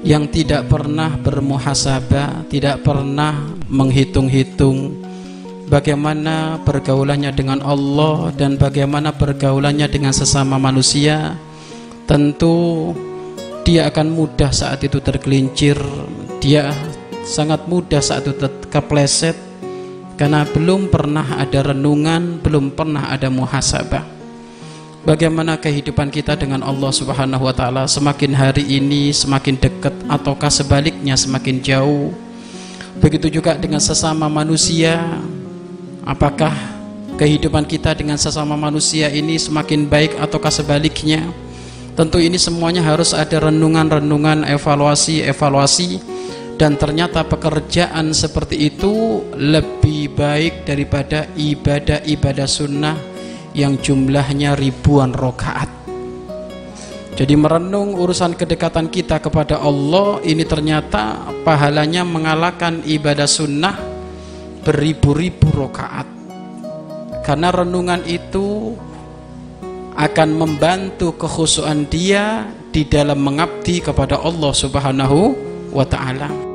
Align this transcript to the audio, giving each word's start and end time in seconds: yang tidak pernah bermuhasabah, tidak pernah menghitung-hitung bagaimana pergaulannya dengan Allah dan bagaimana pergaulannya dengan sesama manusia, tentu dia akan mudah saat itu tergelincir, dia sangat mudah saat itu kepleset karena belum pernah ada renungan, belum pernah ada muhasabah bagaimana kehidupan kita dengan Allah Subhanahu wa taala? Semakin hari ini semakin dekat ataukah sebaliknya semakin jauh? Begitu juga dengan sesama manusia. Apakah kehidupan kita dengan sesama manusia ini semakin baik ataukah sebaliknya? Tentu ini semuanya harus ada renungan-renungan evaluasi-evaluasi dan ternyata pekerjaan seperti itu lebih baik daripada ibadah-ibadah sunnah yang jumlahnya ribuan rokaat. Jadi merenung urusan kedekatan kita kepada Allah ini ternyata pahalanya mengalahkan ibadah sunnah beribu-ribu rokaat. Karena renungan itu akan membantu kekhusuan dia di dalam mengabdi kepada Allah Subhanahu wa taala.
yang 0.00 0.32
tidak 0.32 0.68
pernah 0.68 1.12
bermuhasabah, 1.20 2.48
tidak 2.48 2.80
pernah 2.80 3.52
menghitung-hitung 3.68 4.96
bagaimana 5.68 6.58
pergaulannya 6.64 7.30
dengan 7.36 7.60
Allah 7.60 8.32
dan 8.32 8.56
bagaimana 8.56 9.12
pergaulannya 9.12 9.86
dengan 9.92 10.16
sesama 10.16 10.56
manusia, 10.56 11.36
tentu 12.08 12.90
dia 13.62 13.92
akan 13.92 14.08
mudah 14.08 14.50
saat 14.50 14.80
itu 14.82 14.98
tergelincir, 15.04 15.76
dia 16.40 16.72
sangat 17.28 17.68
mudah 17.68 18.00
saat 18.00 18.24
itu 18.24 18.48
kepleset 18.72 19.36
karena 20.16 20.48
belum 20.48 20.88
pernah 20.88 21.36
ada 21.36 21.72
renungan, 21.72 22.40
belum 22.40 22.72
pernah 22.72 23.12
ada 23.12 23.28
muhasabah 23.28 24.19
bagaimana 25.04 25.56
kehidupan 25.56 26.12
kita 26.12 26.36
dengan 26.36 26.60
Allah 26.64 26.92
Subhanahu 26.92 27.44
wa 27.48 27.54
taala? 27.54 27.84
Semakin 27.88 28.32
hari 28.36 28.64
ini 28.66 29.12
semakin 29.12 29.56
dekat 29.56 29.94
ataukah 30.08 30.52
sebaliknya 30.52 31.16
semakin 31.16 31.60
jauh? 31.60 32.12
Begitu 33.00 33.40
juga 33.40 33.56
dengan 33.56 33.80
sesama 33.80 34.28
manusia. 34.28 35.00
Apakah 36.04 36.52
kehidupan 37.20 37.68
kita 37.68 37.92
dengan 37.92 38.16
sesama 38.16 38.56
manusia 38.56 39.12
ini 39.12 39.36
semakin 39.36 39.88
baik 39.88 40.16
ataukah 40.16 40.52
sebaliknya? 40.52 41.28
Tentu 41.92 42.16
ini 42.16 42.40
semuanya 42.40 42.80
harus 42.80 43.12
ada 43.12 43.50
renungan-renungan 43.50 44.48
evaluasi-evaluasi 44.48 46.00
dan 46.56 46.76
ternyata 46.80 47.24
pekerjaan 47.24 48.12
seperti 48.16 48.72
itu 48.72 49.24
lebih 49.36 50.12
baik 50.16 50.64
daripada 50.64 51.28
ibadah-ibadah 51.36 52.48
sunnah 52.48 53.09
yang 53.54 53.78
jumlahnya 53.78 54.54
ribuan 54.54 55.14
rokaat. 55.14 55.68
Jadi 57.20 57.36
merenung 57.36 58.00
urusan 58.00 58.32
kedekatan 58.32 58.88
kita 58.88 59.20
kepada 59.20 59.60
Allah 59.60 60.24
ini 60.24 60.40
ternyata 60.48 61.28
pahalanya 61.44 62.00
mengalahkan 62.00 62.80
ibadah 62.86 63.28
sunnah 63.28 63.76
beribu-ribu 64.64 65.52
rokaat. 65.52 66.08
Karena 67.20 67.52
renungan 67.52 68.00
itu 68.08 68.72
akan 70.00 70.28
membantu 70.32 71.12
kekhusuan 71.20 71.84
dia 71.92 72.48
di 72.72 72.88
dalam 72.88 73.20
mengabdi 73.20 73.84
kepada 73.84 74.16
Allah 74.22 74.52
Subhanahu 74.56 75.36
wa 75.76 75.84
taala. 75.84 76.49